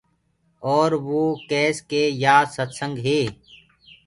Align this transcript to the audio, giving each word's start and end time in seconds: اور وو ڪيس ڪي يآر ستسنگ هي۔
اور 0.71 0.89
وو 1.07 1.21
ڪيس 1.49 1.75
ڪي 1.89 2.03
يآر 2.23 2.45
ستسنگ 2.55 2.95
هي۔ 3.05 3.21